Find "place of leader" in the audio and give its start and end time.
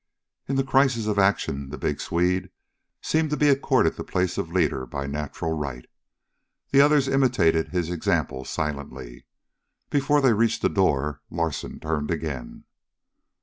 4.03-4.87